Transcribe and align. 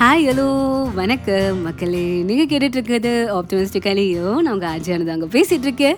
Hi 0.00 0.26
hello 0.26 0.92
வணக்கம். 0.94 1.62
மக்களே 1.62 2.22
நீங்கள் 2.22 2.46
கேட்டுட்ருக்கிறது 2.46 3.30
இருக்கிறது 3.32 4.42
நான் 4.42 4.52
உங்கள் 4.52 4.70
ஆஜியானது 4.70 5.08
அங்கே 5.08 5.26
பேசிகிட்ருக்கேன் 5.26 5.96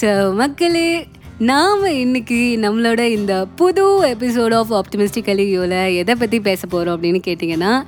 ஸோ 0.00 0.34
மக்களே 0.34 1.06
நாம் 1.38 1.84
இன்றைக்கி 1.84 2.38
நம்மளோட 2.56 3.00
இந்த 3.00 3.46
புது 3.56 4.16
எபிசோட் 4.16 4.54
ஆஃப் 4.54 4.72
ஆப்டிமிஸ்டிக்கலியோவில் 4.74 5.94
எதை 5.94 6.14
பற்றி 6.14 6.40
பேச 6.40 6.66
போகிறோம் 6.66 6.96
அப்படின்னு 6.96 7.20
கேட்டிங்கன்னா 7.26 7.82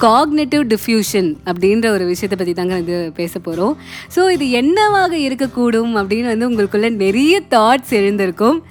காக்னேட்டிவ் 0.00 0.74
டிஃப்யூஷன் 0.74 1.36
அப்படின்ற 1.44 1.88
ஒரு 1.88 2.04
விஷயத்தை 2.04 2.38
பற்றி 2.38 2.54
தாங்க 2.54 2.74
வந்து 2.74 3.12
பேச 3.14 3.38
போகிறோம் 3.38 3.76
ஸோ 4.16 4.30
இது 4.30 4.50
என்னவாக 4.50 5.16
இருக்கக்கூடும் 5.16 5.96
அப்படின்னு 5.96 6.36
வந்து 6.36 6.50
உங்களுக்குள்ள 6.50 6.90
நிறைய 6.90 7.42
தாட்ஸ் 7.50 7.90
எழுந்திருக்கும். 7.90 8.62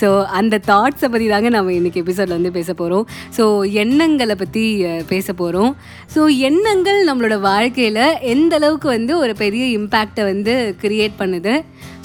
ஸோ 0.00 0.08
அந்த 0.38 0.60
தாட்ஸை 0.66 1.08
பற்றி 1.14 1.28
தாங்க 1.28 1.48
நம்ம 1.48 1.72
இன்றைக்கி 1.72 2.02
எபிசோடில் 2.04 2.36
வந்து 2.38 2.52
பேச 2.58 2.70
போகிறோம் 2.74 3.04
ஸோ 3.38 3.44
எண்ணங்களை 3.82 4.34
பற்றி 4.34 4.64
பேச 5.08 5.32
போகிறோம் 5.32 5.72
ஸோ 6.14 6.22
எண்ணங்கள் 6.48 7.00
நம்மளோட 7.08 7.36
வாழ்க்கையில் 7.40 8.02
எந்த 8.34 8.54
அளவுக்கு 8.56 8.88
வந்து 8.88 9.12
ஒரு 9.18 9.34
பெரிய 9.42 9.64
இம்பேக்டை 9.78 10.24
வந்து 10.32 10.54
கிரியேட் 10.82 11.14
பண்ணுது? 11.18 11.54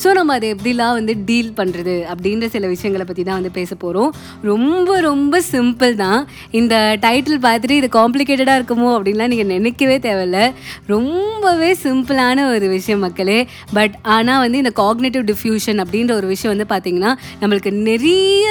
ஸோ 0.03 0.09
நம்ம 0.17 0.33
அதை 0.33 0.47
எப்படிலாம் 0.53 0.95
வந்து 0.97 1.13
டீல் 1.25 1.49
பண்ணுறது 1.57 1.95
அப்படின்ற 2.11 2.45
சில 2.53 2.67
விஷயங்களை 2.67 3.05
பற்றி 3.05 3.23
தான் 3.23 3.37
வந்து 3.39 3.51
பேச 3.57 3.71
போகிறோம் 3.75 4.11
ரொம்ப 4.49 4.99
ரொம்ப 4.99 5.41
சிம்பிள் 5.51 5.93
தான். 5.95 6.21
இந்த 6.59 6.75
டைட்டில் 7.05 7.43
பார்த்துட்டு 7.45 7.75
இது 7.81 7.89
காம்ப்ளிகேட்டடாக 7.97 8.59
இருக்குமோ 8.59 8.89
அப்படின்லாம் 8.95 9.31
நீங்கள் 9.33 9.51
நினைக்கவே 9.55 9.97
தேவையில்ல. 10.07 10.39
ரொம்பவே 10.93 11.69
சிம்பிளான 11.83 12.47
ஒரு 12.53 12.67
விஷயம் 12.67 13.03
மக்களே. 13.05 13.37
பட் 13.73 13.95
ஆனால் 14.15 14.41
வந்து 14.45 14.61
இந்த 14.63 14.73
காக்னேட்டிவ் 14.81 15.25
டிஃப்யூஷன் 15.31 15.81
அப்படின்ற 15.83 16.13
ஒரு 16.19 16.29
விஷயம் 16.33 16.53
வந்து 16.55 16.67
பார்த்திங்கன்னா 16.73 17.11
நம்மளுக்கு 17.43 17.73
நிறைய 17.89 18.45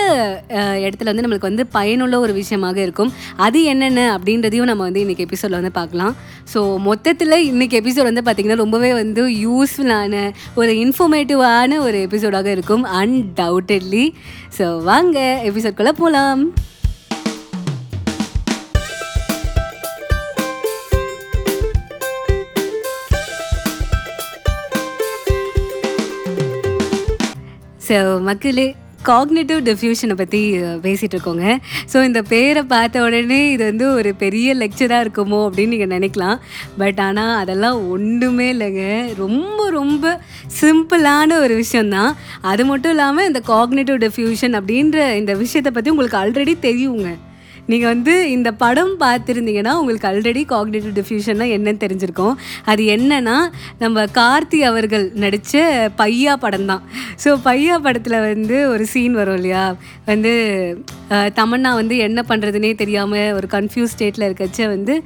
இடத்துல 0.84 1.10
வந்து 1.10 1.24
நம்மளுக்கு 1.24 1.50
வந்து 1.50 1.64
பயனுள்ள 1.76 2.14
ஒரு 2.24 2.32
விஷயமாக 2.38 2.78
இருக்கும். 2.86 3.10
அது 3.46 3.58
என்னென்ன 3.72 4.00
அப்படின்றதையும் 4.16 4.70
நம்ம 4.70 4.86
வந்து 4.88 5.02
இன்றைக்கி 5.04 5.26
எபிசோடில் 5.28 5.58
வந்து 5.60 5.74
பார்க்கலாம். 5.80 6.14
ஸோ 6.52 6.62
மொத்தத்தில் 6.88 7.36
இன்றைக்கி 7.50 7.78
எபிசோட் 7.82 8.10
வந்து 8.10 8.24
பார்த்திங்கன்னா 8.28 8.62
ரொம்பவே 8.64 8.92
வந்து 9.02 9.24
யூஸ்ஃபுல்லான 9.46 10.24
ஒரு 10.62 10.72
இன்ஃபர்மேட்டிவான 10.84 11.78
ஒரு 11.88 12.00
எபிசோடாக 12.08 12.50
இருக்கும். 12.56 12.86
அன்டவுட்டட்லி 13.02 14.06
ஸோ 14.58 14.66
வாங்க 14.90 15.18
எபிசோட்குள்ளே 15.50 15.94
போகலாம் 16.02 16.42
ஸோ 27.86 27.96
மக்களே 28.26 28.66
காக்னேட்டிவ் 29.10 29.60
டிஃப்யூஷனை 29.68 30.16
பற்றி 30.20 30.40
பேசிகிட்டு 30.86 31.16
இருக்கோங்க. 31.16 31.46
ஸோ 31.92 31.98
இந்த 32.08 32.20
பேரை 32.32 32.62
பார்த்த 32.74 33.04
உடனே 33.06 33.40
இது 33.54 33.62
வந்து 33.70 33.86
ஒரு 33.98 34.12
பெரிய 34.24 34.54
லெக்சராக 34.62 35.04
இருக்குமோ 35.04 35.40
அப்படின்னு 35.46 35.74
நீங்கள் 35.76 35.92
நினைக்கலாம். 35.96 36.38
பட் 36.82 37.00
ஆனால் 37.06 37.34
அதெல்லாம் 37.42 37.78
ஒன்றுமே 37.94 38.48
இல்லைங்க. 38.56 38.84
ரொம்ப 39.22 39.58
ரொம்ப 39.78 40.14
சிம்பிளான 40.60 41.38
ஒரு 41.44 41.56
விஷயந்தான் 41.62 42.12
அது 42.52 42.62
மட்டும் 42.70 42.94
இல்லாமல் 42.96 43.28
இந்த 43.30 43.42
காக்னேட்டிவ் 43.52 43.98
டிஃப்யூஷன் 44.06 44.56
அப்படின்ற 44.60 44.98
இந்த 45.22 45.34
விஷயத்தை 45.42 45.72
பற்றி 45.72 45.92
உங்களுக்கு 45.94 46.22
ஆல்ரெடி 46.22 46.54
தெரியுங்க. 46.68 47.10
நீங்கள் 47.70 47.92
வந்து 47.92 48.14
இந்த 48.34 48.50
படம் 48.62 48.94
பார்த்துருந்தீங்கன்னா 49.02 49.72
உங்களுக்கு 49.80 50.08
ஆல்ரெடி 50.10 50.42
காக்னேட்டிவ் 50.52 50.94
டிஃப்யூஷன்னா 50.98 51.46
என்னன்னு 51.56 51.82
தெரிஞ்சிருக்கும். 51.84 52.34
அது 52.70 52.82
என்னன்னா 52.94 53.36
நம்ம 53.82 54.04
கார்த்தி 54.18 54.60
அவர்கள் 54.70 55.04
நடித்த 55.24 55.64
பையா 56.00 56.34
படம் 56.44 56.68
தான் 56.72 56.82
ஸோ 57.24 57.32
பையா 57.46 57.76
படத்தில் 57.86 58.18
வந்து 58.28 58.56
ஒரு 58.72 58.86
சீன் 58.94 59.18
வரும் 59.20 59.38
இல்லையா? 59.40 59.64
வந்து 60.10 60.32
தமன்னா 61.38 61.70
வந்து 61.80 61.94
என்ன 62.06 62.20
பண்ணுறதுனே 62.28 62.72
தெரியாமல் 62.82 63.34
ஒரு 63.38 63.46
கன்ஃபியூஸ் 63.56 63.94
ஸ்டேட்டில் 63.94 64.28
இருக்கச்ச 64.28 64.68
வந்து 64.74 64.96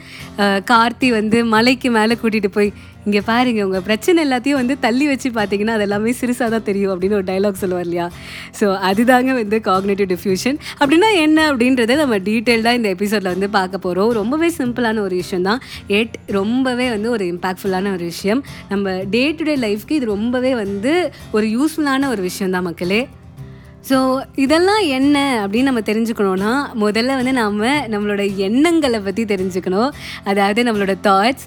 கார்த்தி 0.72 1.08
வந்து 1.18 1.38
மலைக்கு 1.54 1.90
மேலே 1.98 2.16
கூட்டிகிட்டு 2.22 2.50
போய் 2.58 2.70
இங்கே 3.06 3.20
பாருங்க 3.30 3.60
உங்கள் 3.66 3.84
பிரச்சனை 3.88 4.18
எல்லாத்தையும் 4.26 4.60
வந்து 4.60 4.74
தள்ளி 4.84 5.06
வச்சு 5.10 5.28
பார்த்தீங்கன்னா 5.38 5.74
அது 5.76 5.84
எல்லாமே 5.86 6.12
சிறுசாக 6.20 6.48
தான் 6.54 6.66
தெரியும் 6.68 6.92
அப்படின்னு 6.94 7.18
ஒரு 7.20 7.26
டைலாக் 7.30 7.60
சொல்லுவார் 7.62 7.86
இல்லையா? 7.88 8.06
ஸோ 8.60 8.66
அதுதாங்க 8.90 9.32
வந்து 9.40 9.58
காக்னேட்டிவ் 9.70 10.10
டிஃப்யூஷன் 10.14 10.58
அப்படின்னா 10.80 11.10
என்ன 11.24 11.38
அப்படின்றத 11.50 11.96
நம்ம 12.02 12.18
டீட்டெயில்டாக 12.28 12.80
இந்த 12.80 12.88
எபிசோடில் 12.96 13.32
வந்து 13.34 13.50
பார்க்க 13.58 13.84
போகிறோம் 13.86 14.12
ரொம்பவே 14.20 14.50
சிம்பிளான 14.60 15.00
ஒரு 15.00 15.16
விஷயம் 15.22 15.48
தான். 15.50 15.60
எட் 16.00 16.16
ரொம்பவே 16.40 16.88
வந்து 16.94 17.10
ஒரு 17.10 17.26
இம்பாக்ட்ஃபுல்லான 17.32 17.92
ஒரு 17.96 18.04
விஷயம். 18.12 18.42
நம்ம 18.68 18.96
டே 19.16 19.24
டு 19.32 19.44
டே 19.44 19.56
லைஃப்க்கு 19.66 19.98
இது 19.98 20.06
ரொம்பவே 20.16 20.54
வந்து 20.54 20.94
ஒரு 21.30 21.46
யூஸ்ஃபுல்லான 21.56 22.08
ஒரு 22.14 22.22
விஷயம் 22.22 22.56
தான் 22.56 22.66
மக்களே. 22.70 23.02
ஸோ 23.88 23.96
இதெல்லாம் 24.44 24.82
என்ன 24.98 25.16
அப்படின்னு 25.40 25.68
நம்ம 25.70 25.80
தெரிஞ்சுக்கணுன்னா 25.88 26.52
முதல்ல 26.82 27.16
வந்து 27.18 27.32
நாம் 27.38 27.58
நம்மளோட 27.94 28.22
எண்ணங்களை 28.46 28.98
பற்றி 29.00 29.22
தெரிஞ்சுக்கணும். 29.32 29.90
அதாவது 30.30 30.60
நம்மளோட 30.68 30.94
தாட்ஸ் 31.06 31.44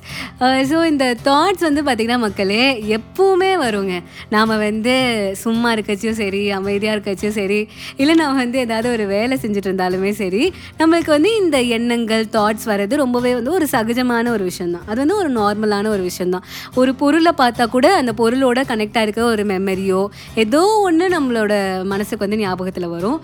ஸோ 0.70 0.76
uh, 0.78 0.84
இந்த 0.92 1.06
தாட்ஸ் 1.28 1.64
வந்து 1.68 1.82
பார்த்திங்கன்னா 1.88 2.20
மக்களே 2.26 2.66
எப்பவுமே 2.98 3.52
வருங்க. 3.64 3.96
நாம் 4.30 4.54
வந்து 4.66 4.96
சும்மா 5.44 5.72
இருக்கச்சும் 5.76 6.18
சரி 6.22 6.42
அமைதியாக 6.58 6.96
இருக்கச்சும் 6.98 7.36
சரி 7.40 7.60
இல்லை 7.96 8.16
நம்ம 8.16 8.38
வந்து 8.44 8.60
ஏதாவது 8.66 8.90
ஒரு 8.92 9.08
வேலை 9.14 9.38
செஞ்சுட்டு 9.44 9.70
இருந்தாலுமே 9.70 10.12
சரி 10.22 10.44
நம்மளுக்கு 10.80 11.14
வந்து 11.16 11.32
இந்த 11.36 11.60
எண்ணங்கள் 11.78 12.26
தாட்ஸ் 12.38 12.68
வர்றது 12.72 13.02
ரொம்பவே 13.04 13.34
வந்து 13.34 13.52
ஒரு 13.52 13.68
சகஜமான 13.76 14.32
ஒரு 14.36 14.46
விஷயந்தான் 14.52 14.86
அது 14.90 15.00
வந்து 15.04 15.18
ஒரு 15.18 15.32
நார்மலான 15.40 15.92
ஒரு 15.96 16.06
விஷயந்தான் 16.10 16.46
ஒரு 16.76 16.94
பொருளை 16.96 17.34
பார்த்தா 17.42 17.68
கூட 17.68 17.88
அந்த 17.96 18.14
பொருளோட 18.22 18.60
கனெக்ட் 18.72 19.02
ஆகிருக்க 19.02 19.26
ஒரு 19.34 19.46
மெமரியோ 19.46 20.04
ஏதோ 20.36 20.64
ஒன்று 20.88 21.08
நம்மளோட 21.10 21.54
மனசுக்கு 21.86 22.26
வந்து 22.28 22.42
ஞாபகத்தில் 22.44 22.88
வரும். 22.96 23.20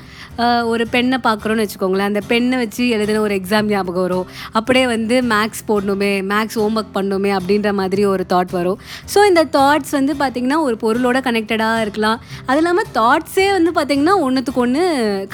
ஒரு 0.74 0.84
பெண்ணை 0.96 1.18
பார்க்குறோன்னு 1.28 1.66
வச்சுக்கோங்களேன். 1.66 2.10
அந்த 2.12 2.22
பெண்ணை 2.32 2.58
வச்சு 2.64 2.84
எழுதின 2.98 3.22
ஒரு 3.28 3.34
எக்ஸாம் 3.40 3.70
ஞாபகம் 3.74 4.06
வரும். 4.08 4.28
அப்படியே 4.60 4.86
வந்து 4.96 5.16
மேக்ஸ் 5.34 5.64
போடணுமே 5.70 6.12
மேக்ஸ் 6.32 6.58
ஹோம் 6.62 6.78
ஒர்க் 6.80 6.94
பண்ணணுமே 6.98 7.32
அப்படின்ற 7.38 7.72
மாதிரி 7.80 8.04
ஒரு 8.14 8.24
தாட் 8.34 8.52
வரும். 8.58 8.80
ஸோ 9.14 9.20
இந்த 9.32 9.42
தாட்ஸ் 9.58 9.94
வந்து 10.00 10.14
பார்த்திங்கன்னா 10.22 10.60
ஒரு 10.68 10.76
பொருளோட 10.84 11.18
கனெக்டடாக 11.28 11.84
இருக்கலாம். 11.86 12.18
அது 12.50 12.60
இல்லாமல் 12.62 12.90
தாட்ஸே 13.00 13.48
வந்து 13.58 13.72
பார்த்திங்கன்னா 13.78 14.16
ஒன்றுத்துக்கு 14.26 14.62
ஒன்று 14.66 14.84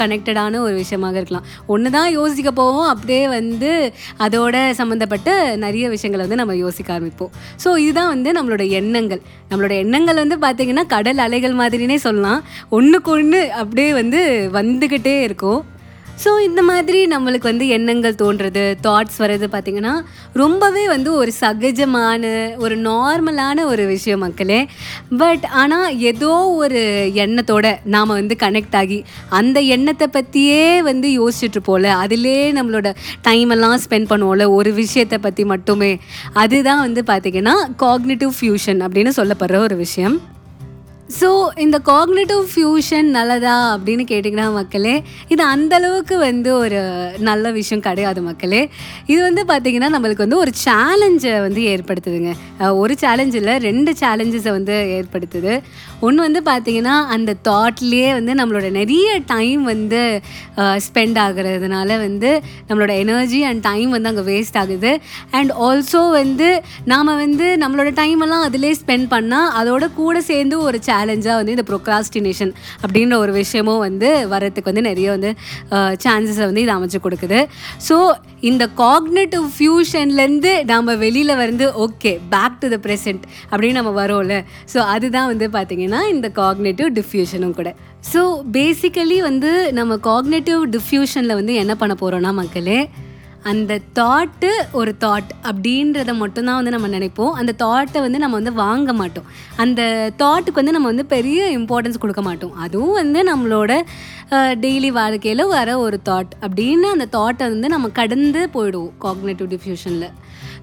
கனெக்டடான 0.02 0.62
ஒரு 0.68 0.76
விஷயமாக 0.84 1.18
இருக்கலாம். 1.22 1.46
ஒன்று 1.74 1.90
தான் 1.98 2.10
யோசிக்க 2.20 2.50
போவோம் 2.62 2.90
அப்படியே 2.94 3.24
வந்து 3.38 3.72
அதோட 4.26 4.56
சம்மந்தப்பட்ட 4.80 5.30
நிறைய 5.66 5.86
விஷயங்களை 5.96 6.24
வந்து 6.26 6.42
நம்ம 6.42 6.56
யோசிக்க 6.66 6.90
ஆரம்பிப்போம். 6.98 7.34
ஸோ 7.64 7.70
இதுதான் 7.86 8.12
வந்து 8.14 8.30
நம்மளோட 8.38 8.64
எண்ணங்கள். 8.80 9.22
நம்மளோட 9.52 9.74
எண்ணங்கள் 9.84 10.22
வந்து 10.24 10.38
பார்த்திங்கன்னா 10.46 10.86
கடல் 10.96 11.22
அலைகள் 11.26 11.56
மாதிரினே 11.62 11.98
சொல்லலாம். 12.08 12.42
ஒன்றுக்கு 12.78 13.10
ஒன்று 13.18 13.40
அப்படியே 13.64 13.92
வந்து 14.02 14.22
வந்துக்கிட்டே 14.60 15.18
இருக்கும். 15.28 15.60
ஸோ 16.24 16.32
இந்த 16.46 16.62
மாதிரி 16.70 17.02
நம்மளுக்கு 17.12 17.48
வந்து 17.50 17.66
எண்ணங்கள் 17.76 18.18
தோன்றது 18.22 18.64
தாட்ஸ் 18.86 19.20
வர்றது 19.22 19.48
பார்த்திங்கன்னா 19.52 19.94
ரொம்பவே 20.34 20.82
வந்து 20.88 21.10
ஒரு 21.14 21.32
சகஜமான 21.42 22.32
ஒரு 22.64 22.76
நார்மலான 22.88 23.64
ஒரு 23.66 23.84
விஷயம் 23.86 24.24
மக்களே. 24.26 24.58
பட் 25.22 25.46
ஆனால் 25.62 25.96
ஏதோ 26.10 26.32
ஒரு 26.62 26.82
எண்ணத்தோட 27.26 27.70
நாம் 27.96 28.18
வந்து 28.18 28.38
கனெக்ட் 28.44 28.76
ஆகி 28.76 29.00
அந்த 29.40 29.60
எண்ணத்தை 29.76 30.08
பற்றியே 30.08 30.66
வந்து 30.90 31.10
யோசிச்சுட்டு 31.20 31.62
போல 31.64 31.94
அதிலே 31.96 32.40
நம்மளோட 32.58 32.92
டைம் 33.22 33.54
எல்லாம் 33.58 33.80
ஸ்பெண்ட் 33.86 34.12
பண்ணுவோம்ல 34.12 34.48
ஒரு 34.58 34.74
விஷயத்தை 34.74 35.20
பற்றி 35.28 35.46
மட்டுமே. 35.54 35.92
அதுதான் 36.44 36.84
வந்து 36.88 37.04
பார்த்திங்கன்னா 37.12 37.56
காக்னிட்டிவ் 37.86 38.34
ஃபியூஷன் 38.40 38.84
அப்படின்னு 38.88 39.14
சொல்லப்படுற 39.22 39.60
ஒரு 39.70 39.78
விஷயம். 39.86 40.18
ஸோ 41.18 41.30
இந்த 41.64 41.78
காக்னேட்டிவ் 41.90 42.42
ஃபியூஷன் 42.50 43.08
நல்லதா 43.16 43.54
அப்படின்னு 43.76 44.04
கேட்டிங்கன்னா 44.12 44.46
மக்களே 44.58 44.94
இது 45.34 45.42
அந்த 45.54 45.74
அளவுக்கு 45.80 46.16
வந்து 46.26 46.50
ஒரு 46.64 46.80
நல்ல 47.28 47.52
விஷயம் 47.58 47.84
கிடையாது 47.88 48.20
மக்களே. 48.28 48.60
இது 49.12 49.20
வந்து 49.28 49.44
பார்த்திங்கன்னா 49.52 49.90
நம்மளுக்கு 49.96 50.26
வந்து 50.26 50.40
ஒரு 50.44 50.52
சேலஞ்சை 50.66 51.34
வந்து 51.46 51.62
ஏற்படுத்துதுங்க. 51.72 52.34
ஒரு 52.82 52.96
சேலஞ்ச் 53.04 53.38
இல்லை 53.40 53.56
ரெண்டு 53.68 53.94
சேலஞ்சஸை 54.02 54.54
வந்து 54.58 54.76
ஏற்படுத்துது. 54.98 55.56
ஒன்று 56.08 56.26
வந்து 56.28 56.44
பார்த்திங்கன்னா 56.50 56.96
அந்த 57.16 57.32
தாட்லேயே 57.50 58.12
வந்து 58.18 58.36
நம்மளோட 58.42 58.70
நிறைய 58.80 59.08
டைம் 59.34 59.64
வந்து 59.74 60.04
ஸ்பெண்ட் 60.88 61.20
ஆகுறதுனால 61.26 61.90
வந்து 62.06 62.30
நம்மளோட 62.70 62.94
எனர்ஜி 63.06 63.42
அண்ட் 63.50 63.66
டைம் 63.70 63.90
வந்து 63.96 64.12
அங்கே 64.12 64.28
வேஸ்ட் 64.32 64.62
ஆகுது. 64.64 64.94
அண்ட் 65.40 65.54
ஆல்சோ 65.70 66.04
வந்து 66.20 66.50
நாம் 66.94 67.14
வந்து 67.26 67.50
நம்மளோட 67.66 67.90
டைம் 68.04 68.22
எல்லாம் 68.28 68.48
அதிலே 68.50 68.74
ஸ்பெண்ட் 68.84 69.10
பண்ணால் 69.18 69.52
அதோட 69.62 69.86
கூட 70.00 70.18
சேர்ந்து 70.32 70.56
ஒரு 70.70 70.80
சேலஞ்சாக 71.00 71.36
வந்து 71.40 71.54
இந்த 71.56 71.64
ப்ரொக்ராஸ்டினேஷன் 71.70 72.52
அப்படின்ற 72.84 73.16
ஒரு 73.24 73.32
விஷயமும் 73.42 73.82
வந்து 73.88 74.10
வரத்துக்கு 74.34 74.70
வந்து 74.72 74.84
நிறைய 74.88 75.08
வந்து 75.16 75.30
சான்சஸை 76.04 76.46
வந்து 76.50 76.64
இது 76.66 76.74
அமைச்சு 76.76 77.00
கொடுக்குது. 77.06 77.40
ஸோ 77.88 77.96
இந்த 78.50 78.64
காக்னேட்டிவ் 78.84 79.46
ஃபியூஷன்லேருந்து 79.56 80.52
நாம் 80.72 80.92
வெளியில் 81.04 81.34
வந்து 81.44 81.66
okay 81.86 82.12
back 82.34 82.60
to 82.62 82.70
the 82.74 82.80
present 82.86 83.24
அப்படின்னு 83.52 83.80
நம்ம 83.80 83.94
வரோம்ல. 84.02 84.38
ஸோ 84.74 84.80
அதுதான் 84.94 85.30
வந்து 85.34 85.48
பார்த்திங்கன்னா 85.58 86.02
இந்த 86.14 86.30
காக்னேட்டிவ் 86.42 86.90
டிஃப்யூஷனும் 87.00 87.58
கூட. 87.60 87.72
ஸோ 88.12 88.22
பேசிக்கலி 88.58 89.20
வந்து 89.30 89.52
நம்ம 89.80 90.00
காக்னேட்டிவ் 90.10 90.64
டிஃப்யூஷனில் 90.78 91.38
வந்து 91.42 91.56
என்ன 91.64 91.76
பண்ண 91.84 91.96
போகிறோன்னா 92.02 92.34
மக்களே 92.42 92.80
அந்த 93.52 93.80
தாட்டு 93.98 94.50
ஒரு 94.72 94.92
தாட் 95.04 95.30
அப்படின்றத 95.50 96.14
மட்டும்தான் 96.22 96.56
வந்து 96.56 96.74
நம்ம 96.76 96.88
நினைப்போம். 96.98 97.34
அந்த 97.40 97.52
தாட்டை 97.64 98.00
வந்து 98.06 98.20
நம்ம 98.24 98.36
வந்து 98.36 98.54
வாங்க 98.54 98.94
மாட்டோம். 98.94 99.28
அந்த 99.64 99.82
தாட்டுக்கு 100.22 100.62
வந்து 100.62 100.72
நம்ம 100.72 100.88
வந்து 100.88 101.06
பெரிய 101.06 101.50
இம்பார்ட்டன்ஸ் 101.60 102.02
கொடுக்க 102.04 102.22
மாட்டோம். 102.22 102.56
அதுவும் 102.56 102.98
வந்து 103.02 103.22
நம்மளோட 103.32 103.82
டெய்லி 104.64 104.92
வாழ்க்கையில் 104.92 105.46
வர 105.46 105.80
ஒரு 105.80 106.00
தாட் 106.10 106.34
அப்படின்னு 106.42 106.90
அந்த 106.96 107.08
தாட்டை 107.18 107.46
வந்து 107.54 107.70
நம்ம 107.76 107.90
கடந்து 108.02 108.50
போயிடுவோம் 108.54 108.92
காக்னேட்டிவ் 109.06 109.52
டிஃப்யூஷனில் 109.54 110.10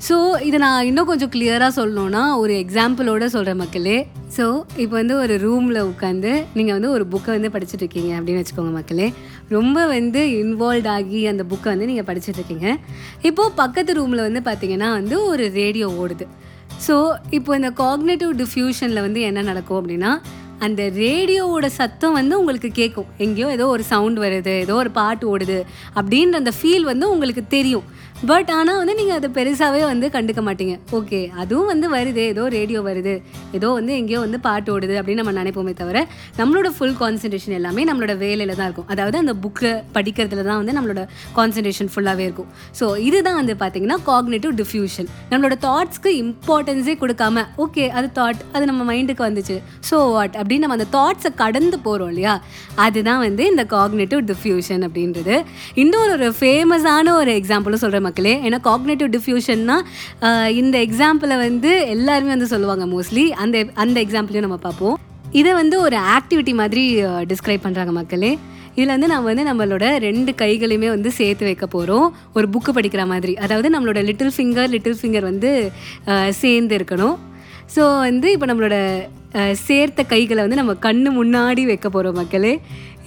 ஸோ 0.09 0.43
இதை 0.43 0.59
நான் 0.59 0.87
இன்னும் 0.87 1.07
கொஞ்சம் 1.07 1.31
கிளியராக 1.35 1.77
சொல்லணுன்னா 1.81 2.23
ஒரு 2.37 2.55
எக்ஸாம்பிளோட 2.65 3.25
சொல்கிற 3.25 3.55
மக்களே. 3.55 3.99
ஸோ 4.35 4.45
இப்போ 4.83 4.95
வந்து 4.99 5.15
ஒரு 5.23 5.35
ரூமில் 5.45 5.81
உட்காந்து 5.91 6.31
நீங்கள் 6.57 6.77
வந்து 6.77 6.89
ஒரு 6.95 7.05
புக்கை 7.13 7.31
வந்து 7.37 7.51
படிச்சுட்ருக்கீங்க 7.55 8.11
அப்படின்னு 8.19 8.41
வச்சுக்கோங்க 8.43 8.73
மக்களே. 8.79 9.07
ரொம்ப 9.57 9.87
வந்து 9.87 10.21
இன்வால்வ் 10.41 10.89
ஆகி 10.95 11.21
அந்த 11.33 11.45
புக்கை 11.51 11.69
வந்து 11.75 11.89
நீங்கள் 11.91 12.09
படிச்சுட்ருக்கீங்க. 12.09 12.67
இப்போது 13.29 13.55
பக்கத்து 13.63 13.99
ரூமில் 14.01 14.27
வந்து 14.29 14.43
பார்த்தீங்கன்னா 14.49 14.89
வந்து 14.99 15.19
ஒரு 15.33 15.47
ரேடியோ 15.61 15.89
ஓடுது. 16.03 16.27
ஸோ 16.87 16.97
இப்போ 17.39 17.51
இந்த 17.61 17.71
காக்னேட்டிவ் 17.85 18.33
டிஃப்யூஷனில் 18.43 19.05
வந்து 19.07 19.21
என்ன 19.29 19.45
நடக்கும் 19.51 19.81
அப்படின்னா 19.83 20.13
அந்த 20.67 20.83
ரேடியோவோட 21.03 21.67
சத்தம் 21.79 22.15
வந்து 22.19 22.35
உங்களுக்கு 22.41 22.69
கேட்கும். 22.81 23.09
எங்கேயோ 23.25 23.49
ஏதோ 23.57 23.65
ஒரு 23.75 23.85
சவுண்ட் 23.93 24.19
வருது 24.25 24.53
ஏதோ 24.65 24.75
ஒரு 24.83 24.91
பாட்டு 24.99 25.25
ஓடுது 25.33 25.59
அப்படின்ற 25.99 26.37
அந்த 26.43 26.53
ஃபீல் 26.59 26.87
வந்து 26.91 27.07
உங்களுக்கு 27.15 27.43
தெரியும். 27.57 27.87
பட் 28.29 28.51
ஆனால் 28.57 28.79
வந்து 28.81 28.95
நீங்கள் 28.99 29.17
அதை 29.19 29.29
பெருசாகவே 29.37 29.81
வந்து 29.91 30.07
கண்டுக்க 30.15 30.41
மாட்டீங்க. 30.47 30.75
ஓகே 30.99 31.19
அதுவும் 31.43 31.69
வந்து 31.71 31.87
வருது. 31.95 32.23
ஏதோ 32.33 32.45
ரேடியோ 32.55 32.81
வருது. 32.87 33.15
ஏதோ 33.57 33.69
வந்து 33.79 33.93
எங்கேயோ 34.01 34.21
வந்து 34.25 34.39
பாட்டு 34.47 34.69
ஓடுது 34.75 34.95
அப்படின்னு 35.01 35.21
நம்ம 35.23 35.35
நினைப்போமே 35.39 35.73
தவிர 35.81 35.99
நம்மளோட 36.39 36.69
ஃபுல் 36.77 36.97
கான்சன்ட்ரேஷன் 37.03 37.57
எல்லாமே 37.59 37.83
நம்மளோட 37.91 38.15
வேலையில் 38.23 38.55
தான் 38.61 38.69
இருக்கும். 38.69 38.89
அதாவது 38.95 39.17
அந்த 39.23 39.35
புக்கை 39.45 39.73
படிக்கிறதுல 39.97 40.45
தான் 40.49 40.61
வந்து 40.63 40.75
நம்மளோட 40.79 41.03
கான்சன்ட்ரேஷன் 41.39 41.91
ஃபுல்லாகவே 41.95 42.25
இருக்கும். 42.29 42.49
ஸோ 42.81 42.89
இதுதான் 43.09 43.39
வந்து 43.41 43.57
பார்த்தீங்கன்னா 43.63 43.99
காக்னேட்டிவ் 44.11 44.55
டிஃப்யூஷன் 44.63 45.11
நம்மளோட 45.33 45.59
தாட்ஸ்க்கு 45.67 46.13
இம்பார்ட்டன்ஸே 46.23 46.97
கொடுக்காம 47.03 47.45
ஓகே 47.67 47.87
அது 47.99 48.11
தாட் 48.21 48.43
அது 48.55 48.71
நம்ம 48.73 48.89
மைண்டுக்கு 48.93 49.27
வந்துச்சு. 49.29 49.59
ஸோ 49.91 49.99
வாட் 50.15 50.37
அப்படின்னு 50.41 50.67
நம்ம 50.67 50.79
அந்த 50.81 50.89
தாட்ஸை 50.99 51.33
கடந்து 51.43 51.79
போகிறோம் 51.87 52.13
இல்லையா? 52.15 52.37
அதுதான் 52.87 53.23
வந்து 53.27 53.45
இந்த 53.53 53.67
காக்னேட்டிவ் 53.77 54.25
டிஃப்யூஷன் 54.33 54.83
அப்படின்றது. 54.89 55.37
இன்னொரு 55.85 56.13
ஒரு 56.19 56.31
ஃபேமஸான 56.41 57.15
ஒரு 57.21 57.33
எக்ஸாம்பிளும் 57.43 57.85
சொல்கிற 57.85 58.05
மக்களே. 58.09 58.35
ஏன்னா 58.47 58.59
காக்னேட்டிவ் 58.69 59.11
டிஃப்யூஷன்னா 59.17 59.77
இந்த 60.61 60.77
எக்ஸாம்பிளை 60.89 61.39
வந்து 61.47 61.73
எல்லாருமே 61.95 62.33
வந்து 62.37 62.53
சொல்லுவாங்க 62.55 62.87
மோஸ்ட்லி 62.95 63.27
அந்த 63.45 63.65
அந்த 63.85 63.97
எக்ஸாம்பிளையும் 64.07 64.47
நம்ம 64.49 64.61
பார்ப்போம். 64.69 64.97
இதை 65.41 65.53
வந்து 65.63 65.77
ஒரு 65.87 65.97
ஆக்டிவிட்டி 66.17 66.53
மாதிரி 66.61 66.85
டிஸ்கிரைப் 67.33 67.65
பண்ணுறாங்க 67.65 67.93
மக்களே. 68.01 68.33
இதில் 68.77 68.93
வந்து 68.95 69.09
நம்ம 69.13 69.27
வந்து 69.31 69.45
நம்மளோட 69.49 69.85
ரெண்டு 70.07 70.31
கைகளையுமே 70.41 70.89
வந்து 70.95 71.11
சேர்த்து 71.19 71.45
வைக்க 71.49 71.67
போகிறோம் 71.75 72.07
ஒரு 72.37 72.47
புக்கு 72.55 72.73
படிக்கிற 72.79 73.03
மாதிரி. 73.13 73.33
அதாவது 73.45 73.69
நம்மளோட 73.75 74.01
லிட்டில் 74.09 74.35
ஃபிங்கர் 74.37 74.71
லிட்டில் 74.75 74.99
ஃபிங்கர் 75.01 75.27
வந்து 75.31 75.51
சேர்ந்து 76.41 76.75
இருக்கணும். 76.79 77.17
ஸோ 77.75 77.85
வந்து 78.09 78.29
இப்போ 78.35 78.47
நம்மளோட 78.51 78.77
சேர்த்த 79.67 80.01
கைகளை 80.13 80.41
வந்து 80.45 80.61
நம்ம 80.61 80.75
கண்ணு 80.87 81.09
முன்னாடி 81.21 81.63
வைக்க 81.71 81.87
போகிறோம் 81.95 82.19
மக்களே. 82.21 82.53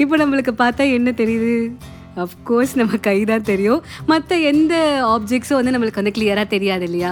இப்போ 0.04 0.16
நம்மளுக்கு 0.22 0.54
பார்த்தா 0.64 0.84
என்ன 0.98 1.14
தெரியுது? 1.22 1.54
அஃப்கோர்ஸ் 2.26 2.74
நம்ம 2.80 3.00
கை 3.08 3.18
தான் 3.32 3.46
தெரியும். 3.52 3.82
மற்ற 4.12 4.38
எந்த 4.52 4.74
ஆப்ஜெக்ட்ஸும் 5.14 5.60
வந்து 5.60 5.74
நம்மளுக்கு 5.76 6.02
வந்து 6.02 6.14
கிளியராக 6.18 6.48
தெரியாது 6.56 6.86
இல்லையா? 6.90 7.12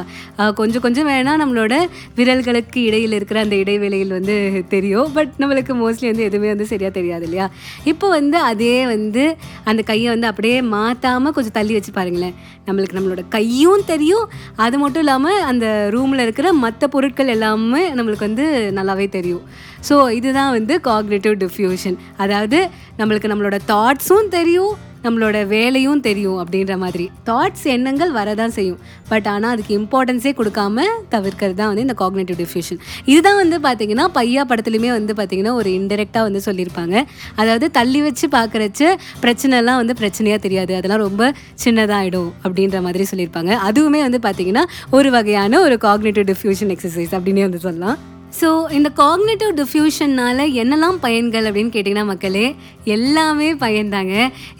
கொஞ்சம் 0.59 0.83
கொஞ்சம் 0.85 1.07
வேணால் 1.11 1.41
நம்மளோட 1.43 1.75
விரல்களுக்கு 2.19 2.81
இடையில் 2.89 3.17
இருக்கிற 3.19 3.39
அந்த 3.45 3.55
இடைவேளையில் 3.63 4.15
வந்து 4.17 4.35
தெரியும். 4.75 5.09
பட் 5.17 5.33
நம்மளுக்கு 5.43 5.75
மோஸ்ட்லி 5.83 6.09
வந்து 6.11 6.27
எதுவுமே 6.29 6.49
வந்து 6.53 6.67
சரியாக 6.73 6.93
தெரியாது 6.99 7.25
இல்லையா? 7.29 7.47
இப்போ 7.93 8.09
வந்து 8.17 8.39
அதே 8.51 8.75
வந்து 8.93 9.25
அந்த 9.71 9.81
கையை 9.91 10.09
வந்து 10.15 10.29
அப்படியே 10.31 10.57
மாற்றாமல் 10.75 11.35
கொஞ்சம் 11.37 11.57
தள்ளி 11.59 11.75
வச்சு 11.77 11.93
பாருங்களேன். 11.99 12.35
நம்மளுக்கு 12.67 12.97
நம்மளோட 12.97 13.21
கையும் 13.35 13.85
தெரியும். 13.91 14.25
அது 14.65 14.75
மட்டும் 14.81 15.03
இல்லாமல் 15.05 15.43
அந்த 15.51 15.65
ரூமில் 15.95 16.23
இருக்கிற 16.25 16.47
மற்ற 16.63 16.87
பொருட்கள் 16.95 17.33
எல்லாமே 17.35 17.83
நம்மளுக்கு 17.97 18.27
வந்து 18.29 18.45
நல்லாவே 18.77 19.05
தெரியும். 19.17 19.43
ஸோ 19.87 19.95
இதுதான் 20.17 20.51
வந்து 20.57 20.73
காக்னேட்டிவ் 20.89 21.35
டிஃப்யூஷன் 21.43 21.97
அதாவது 22.23 22.59
நம்மளுக்கு 22.99 23.31
நம்மளோட 23.31 23.57
தாட்ஸும் 23.71 24.31
தெரியும். 24.37 24.73
நம்மளோட 25.07 25.37
வேலையும் 25.55 26.01
தெரியும் 26.07 26.39
அப்படின்ற 26.43 26.75
மாதிரி. 26.83 27.05
தாட்ஸ் 27.29 27.65
எண்ணங்கள் 27.75 28.11
வரதான் 28.19 28.53
செய்யும். 28.57 28.79
பட் 29.11 29.27
ஆனால் 29.33 29.51
அதுக்கு 29.55 29.73
இம்பார்ட்டன்ஸே 29.79 30.33
கொடுக்காம 30.39 30.85
தவிர்க்கிறது 31.13 31.57
தான் 31.59 31.69
வந்து 31.71 31.85
இந்த 31.87 31.95
காக்னேட்டிவ் 32.01 32.39
டிஃப்யூஷன் 32.43 32.79
இதுதான் 33.11 33.39
வந்து 33.41 33.57
பார்த்தீங்கன்னா 33.67 34.05
பையா 34.17 34.43
படத்துலையுமே 34.51 34.91
வந்து 34.97 35.13
பார்த்தீங்கன்னா 35.19 35.53
ஒரு 35.61 35.69
இன்டெரக்டாக 35.79 36.23
வந்து 36.27 36.41
சொல்லியிருப்பாங்க. 36.47 36.95
அதாவது 37.35 37.67
தள்ளி 37.77 38.01
வச்சு 38.07 38.27
பார்க்குறச்ச 38.37 38.91
பிரச்சனைலாம் 39.23 39.79
வந்து 39.83 39.95
பிரச்சனையாக 40.01 40.41
தெரியாது. 40.47 40.73
அதெல்லாம் 40.79 41.03
ரொம்ப 41.07 41.31
சின்னதாகிடும் 41.65 42.29
அப்படின்ற 42.45 42.81
மாதிரி 42.87 43.07
சொல்லியிருப்பாங்க. 43.13 43.53
அதுவுமே 43.69 44.01
வந்து 44.07 44.21
பார்த்தீங்கன்னா 44.27 44.65
ஒரு 44.99 45.11
வகையான 45.17 45.61
ஒரு 45.67 45.77
காக்னேட்டிவ் 45.87 46.29
டிஃப்யூஷன் 46.33 46.73
எக்ஸசைஸ் 46.75 47.15
அப்படின்னே 47.19 47.45
வந்து 47.49 47.65
சொல்லலாம். 47.69 47.97
ஸோ 48.39 48.47
இந்த 48.77 48.89
காக்னேட்டிவ் 48.99 49.51
டிஃப்யூஷன்னால் 49.59 50.41
என்னெல்லாம் 50.61 50.97
பயன்கள் 51.03 51.45
அப்படின்னு 51.49 51.71
கேட்டிங்கன்னா 51.75 52.05
மக்களே 52.09 52.47
எல்லாமே 52.95 53.47
பயன்தாங்க. 53.53 54.15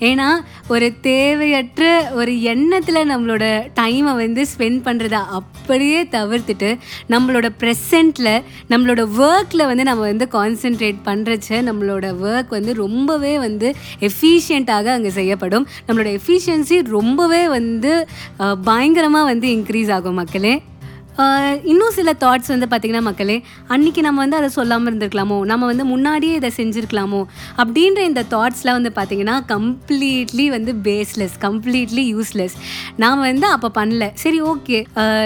ஏன்னா 0.10 0.28
ஒரு 0.74 0.88
தேவையற்ற 1.08 1.84
ஒரு 2.20 2.32
எண்ணத்தில் 2.54 3.10
நம்மளோட 3.12 3.46
டைமை 3.80 4.14
வந்து 4.22 4.44
ஸ்பெண்ட் 4.54 4.80
பண்ணுறத 4.88 5.18
அப்படியே 5.40 6.00
தவிர்த்துட்டு 6.16 6.70
நம்மளோட 7.14 7.50
ப்ரெசண்ட்டில் 7.62 8.32
நம்மளோட 8.72 9.04
ஒர்க்கில் 9.28 9.68
வந்து 9.72 9.86
நம்ம 9.90 10.06
வந்து 10.12 10.28
கான்சென்ட்ரேட் 10.38 11.02
பண்ணுறச்ச 11.10 11.62
நம்மளோட 11.70 12.08
ஒர்க் 12.30 12.56
வந்து 12.58 12.74
ரொம்பவே 12.84 13.34
வந்து 13.46 13.70
எஃபிஷியண்ட்டாக 14.10 14.94
அங்கே 14.98 15.14
செய்யப்படும். 15.20 15.68
நம்மளோட 15.88 16.12
எஃபிஷியன்சி 16.22 16.80
ரொம்பவே 16.98 17.44
வந்து 17.58 17.94
பயங்கரமாக 18.70 19.30
வந்து 19.34 19.50
இன்க்ரீஸ் 19.58 19.94
ஆகும் 19.98 20.20
மக்களே. 20.24 20.56
இன்னும் 21.72 21.94
சில 21.98 22.10
தாட்ஸ் 22.24 22.52
வந்து 22.54 22.68
பார்த்திங்கன்னா 22.72 23.02
மக்களே 23.08 23.38
அன்னைக்கு 23.74 24.02
நம்ம 24.06 24.22
வந்து 24.24 24.38
அதை 24.40 24.50
சொல்லாமல் 24.58 24.90
இருந்திருக்கலாமோ? 24.90 25.38
நம்ம 25.52 25.68
வந்து 25.72 25.86
முன்னாடியே 25.92 26.34
இதை 26.40 26.52
செஞ்சுருக்கலாமோ? 26.58 27.22
அப்படின்ற 27.62 28.02
இந்த 28.10 28.24
தாட்ஸ்லாம் 28.34 28.78
வந்து 28.80 28.92
பார்த்திங்கன்னா 29.00 29.36
கம்ப்ளீட்லி 29.54 30.46
வந்து 30.56 30.74
பேஸ்லெஸ் 30.88 31.36
கம்ப்ளீட்லி 31.46 32.04
யூஸ்லெஸ் 32.14 32.58
நாம் 33.04 33.26
வந்து 33.30 33.48
அப்போ 33.56 33.72
பண்ணல. 33.80 34.08
சரி 34.24 34.42
ஓகே 34.52 34.80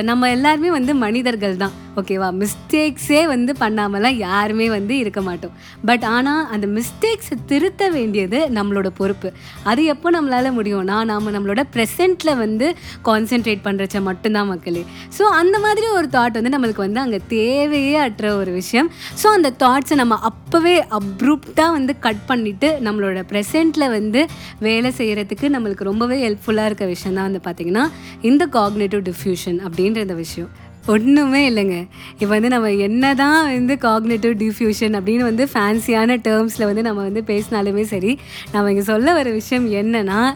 நம்ம 0.09 0.29
எல்லாருமே 0.37 0.71
வந்து 0.77 0.95
மனிதர்கள் 1.05 1.61
தான் 1.63 1.75
ஓகேவா? 1.99 2.27
மிஸ்டேக்ஸே 2.41 3.21
வந்து 3.31 3.51
பண்ணாமலாம் 3.59 4.17
யாருமே 4.17 4.67
வந்து 4.69 4.93
இருக்க 4.97 5.21
மாட்டோம். 5.21 5.53
பட் 5.85 6.05
ஆனால் 6.15 6.43
அந்த 6.53 6.67
மிஸ்டேக்ஸை 6.67 7.35
திருத்த 7.51 7.89
வேண்டியது 7.89 8.39
நம்மளோட 8.57 8.89
பொறுப்பு. 8.99 9.29
அது 9.63 9.81
எப்போ 9.93 10.11
நம்மளால் 10.11 10.49
முடியும்னா 10.57 10.97
நாம் 11.11 11.27
நம்மளோட 11.35 11.63
ப்ரெசென்ட்டில் 11.75 12.33
வந்து 12.43 12.67
கான்சென்ட்ரேட் 13.09 13.65
பண்ணுறச்ச 13.67 14.01
மட்டும்தான் 14.01 14.49
மக்களே. 14.53 14.83
ஸோ 15.17 15.23
அந்த 15.41 15.59
மாதிரி 15.59 15.87
ஒரு 15.97 16.09
தாட் 16.17 16.37
வந்து 16.39 16.53
நம்மளுக்கு 16.55 16.85
வந்து 16.87 17.03
அங்கே 17.05 17.19
தேவையே 17.27 17.97
அற்ற 18.05 18.35
ஒரு 18.35 18.51
விஷயம். 18.51 18.89
ஸோ 19.23 19.27
அந்த 19.37 19.51
தாட்ஸை 19.65 19.97
நம்ம 20.03 20.19
அப்போவே 20.31 20.75
அப்ரூப்டாக 20.99 21.69
வந்து 21.77 21.95
கட் 21.99 22.23
பண்ணிவிட்டு 22.31 22.69
நம்மளோட 22.87 23.19
ப்ரெசென்ட்டில் 23.33 23.89
வந்து 23.97 24.23
வேலை 24.59 24.91
செய்கிறதுக்கு 24.97 25.47
நம்மளுக்கு 25.57 25.89
ரொம்பவே 25.91 26.19
ஹெல்ப்ஃபுல்லாக 26.25 26.69
இருக்க 26.71 26.85
விஷயம் 26.85 27.15
தான் 27.15 27.29
வந்து 27.29 27.43
பார்த்திங்கன்னா 27.47 27.85
இந்த 28.21 28.43
காக்னேட்டிவ் 28.57 29.03
டிஃப்யூஷன் 29.11 29.59
அப்படின்ற 29.67 29.99
இந்த 30.07 30.13
விஷயம். 30.25 30.51
ஒன்றுமே 30.87 31.49
இல்லைங்க. 31.49 31.87
இப்போ 32.13 32.27
வந்து 32.27 32.49
நம்ம 32.49 32.71
என்ன 32.71 33.13
தான் 33.13 33.53
வந்து 33.53 33.73
காக்னேட்டிவ் 33.73 34.33
டிஃப்யூஷன் 34.43 34.97
அப்படின்னு 34.99 35.17
வந்து 35.17 35.47
ஃபேன்சியான 35.53 36.17
டேர்ம்ஸில் 36.27 36.65
வந்து 36.65 36.81
நம்ம 36.81 37.01
வந்து 37.01 37.21
பேசினாலுமே 37.21 37.81
சரி 37.81 38.19
நம்ம 38.51 38.69
இங்கே 38.69 38.81
சொல்ல 38.81 39.13
வர 39.13 39.29
விஷயம் 39.29 39.71
என்னன்னா 39.71 40.35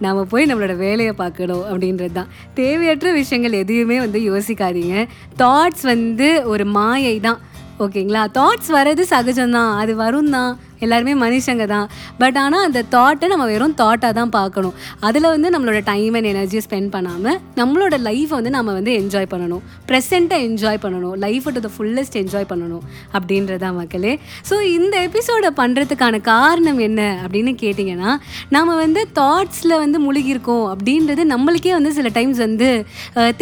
நாம் 0.00 0.28
போய் 0.28 0.46
நம்மளோட 0.46 0.76
வேலையை 0.76 1.12
பார்க்கணும் 1.12 1.64
அப்படின்றது 1.70 2.12
தான் 2.12 2.26
தேவையற்ற 2.54 3.12
விஷயங்கள் 3.12 3.52
எதையுமே 3.52 3.98
வந்து 3.98 4.18
யோசிக்காதீங்க. 4.18 5.08
தாட்ஸ் 5.38 5.82
வந்து 5.82 6.46
ஒரு 6.46 6.64
மாயை 6.64 7.20
தான் 7.20 7.38
ஓகேங்களா? 7.78 8.24
தாட்ஸ் 8.38 8.70
வர்றது 8.70 9.04
சகஜம்தான். 9.10 9.74
அது 9.76 9.96
வரும் 9.96 10.30
தான் 10.30 10.58
எல்லாருமே 10.86 11.14
மனுஷங்க 11.24 11.66
தான். 11.74 11.86
பட் 12.22 12.38
ஆனால் 12.44 12.64
அந்த 12.68 12.82
தாட்டை 12.94 13.26
நம்ம 13.32 13.46
வெறும் 13.52 13.76
தாட்டாக 13.82 14.12
தான் 14.20 14.32
பார்க்கணும். 14.38 14.74
அதில் 15.08 15.28
வந்து 15.34 15.50
நம்மளோட 15.54 15.80
டைம் 15.90 16.16
அண்ட் 16.18 16.30
எனர்ஜியை 16.32 16.62
ஸ்பெண்ட் 16.66 16.90
பண்ணாமல் 16.96 17.38
நம்மளோட 17.60 17.94
லைஃப்பை 18.08 18.34
வந்து 18.38 18.52
நம்ம 18.56 18.72
வந்து 18.78 18.92
என்ஜாய் 19.00 19.28
பண்ணணும். 19.34 19.62
ப்ரெசென்ட்டை 19.90 20.38
என்ஜாய் 20.48 20.80
பண்ணணும். 20.84 21.14
லைஃப்பை 21.26 21.52
டு 21.56 21.62
த 21.66 21.70
ஃபுல்லஸ்ட் 21.76 22.18
என்ஜாய் 22.22 22.48
பண்ணணும். 22.52 22.84
அப்படின்றதான் 23.16 23.76
மக்களே. 23.80 24.14
ஸோ 24.50 24.54
இந்த 24.76 24.94
எபிசோடை 25.08 25.50
பண்ணுறதுக்கான 25.62 26.20
காரணம் 26.32 26.80
என்ன 26.88 27.00
அப்படின்னு 27.24 27.54
கேட்டிங்கன்னா 27.64 28.12
நம்ம 28.56 28.76
வந்து 28.84 29.02
தாட்ஸில் 29.20 29.76
வந்து 29.84 30.00
முழுகியிருக்கோம் 30.06 30.66
அப்படின்றது 30.72 31.22
நம்மளுக்கே 31.34 31.74
வந்து 31.78 31.92
சில 31.98 32.08
டைம்ஸ் 32.18 32.40
வந்து 32.46 32.70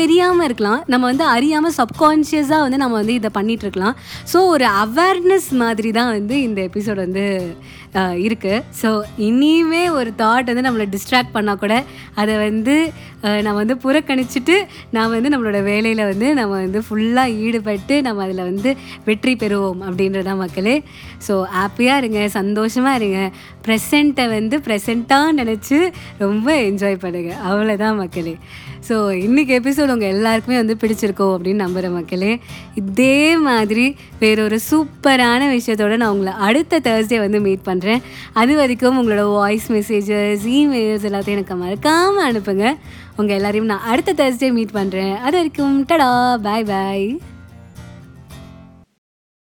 தெரியாமல் 0.00 0.46
இருக்கலாம். 0.48 0.80
நம்ம 0.92 1.04
வந்து 1.12 1.24
அறியாமல் 1.36 1.76
சப்கான்ஷியஸாக 1.80 2.64
வந்து 2.66 2.80
நம்ம 2.82 2.96
வந்து 3.00 3.14
இதை 3.20 3.30
பண்ணிகிட்ருக்கலாம் 3.38 3.96
ஸோ 4.32 4.38
ஒரு 4.54 4.66
அவேர்னஸ் 4.84 5.50
மாதிரி 5.62 5.90
தான் 5.98 6.10
வந்து 6.16 6.36
இந்த 6.48 6.60
எபிசோட் 6.68 7.00
வந்து 7.04 7.24
え? 7.30 7.56
இருக்குது 8.24 8.62
ஸோ 8.80 8.88
இனிமே 9.28 9.82
ஒரு 9.90 10.10
தாட் 10.18 10.50
வந்து 10.50 10.66
நம்மளை 10.68 10.86
டிஸ்ட்ராக்ட் 10.94 11.32
பண்ணால் 11.34 11.60
கூட 11.62 11.74
அதை 12.14 12.34
வந்து 12.46 12.74
நம்ம 13.46 13.56
வந்து 13.62 13.76
புறக்கணிச்சிட்டு 13.84 14.56
நாம் 14.90 15.14
வந்து 15.16 15.32
நம்மளோட 15.32 15.58
வேலையில் 15.62 16.04
வந்து 16.10 16.28
நம்ம 16.34 16.52
வந்து 16.64 16.80
ஃபுல்லாக 16.88 17.34
ஈடுபட்டு 17.46 17.96
நம்ம 18.06 18.22
அதில் 18.26 18.46
வந்து 18.50 18.70
வெற்றி 19.04 19.34
பெறுவோம் 19.34 19.82
அப்படின்றதான் 19.88 20.40
மக்களே. 20.44 20.76
ஸோ 21.28 21.34
ஹாப்பியாக 21.58 22.00
இருங்க 22.02 22.28
சந்தோஷமாக 22.28 22.98
இருங்க. 23.00 23.20
ப்ரெசண்ட்டை 23.66 24.26
வந்து 24.36 24.58
ப்ரெசண்ட்டாக 24.66 25.36
நினச்சி 25.40 25.78
ரொம்ப 26.18 26.48
என்ஜாய் 26.68 27.02
பண்ணுங்க. 27.04 27.32
அவ்வளோதான் 27.50 28.00
மக்களே. 28.02 28.34
ஸோ 28.88 28.96
இன்றைக்கி 29.24 29.52
எபிசோடு 29.58 29.94
உங்கள் 29.94 30.12
எல்லாருக்குமே 30.14 30.56
வந்து 30.60 30.76
பிடிச்சிருக்கோம் 30.82 31.32
அப்படின்னு 31.34 31.64
நம்புகிறேன் 31.64 31.96
மக்களே. 31.96 32.30
இதே 32.74 33.36
மாதிரி 33.48 33.84
வேறொரு 34.22 34.58
சூப்பரான 34.70 35.42
விஷயத்தோட 35.56 35.96
நான் 36.02 36.14
உங்களை 36.14 36.32
அடுத்த 36.46 36.80
தேர்ஸ்டே 36.88 37.18
வந்து 37.18 37.40
மீட் 37.40 37.66
பண்ணுறேன் 37.80 38.02
அது 38.32 38.56
வரைக்கும் 38.56 38.98
உங்களோட 39.00 39.32
வாய்ஸ் 39.32 39.72
மெசேஜஸ் 39.72 40.46
இமெயில்ஸ் 40.58 41.06
எல்லாத்தையும் 41.08 41.38
எனக்கு 41.38 41.54
மறக்காமல் 41.54 42.26
அனுப்புங்க. 42.32 42.66
உங்கள் 43.16 43.36
எல்லாரையும் 43.36 43.66
நான் 43.66 43.80
அடுத்த 43.82 44.12
தேர்ஸ்டே 44.12 44.52
மீட் 44.52 44.76
பண்ணுறேன் 44.76 45.16
அது 45.18 45.36
வரைக்கும் 45.36 45.84
டடா 45.84 46.08
பாய் 46.42 46.64
பாய் 46.64 47.06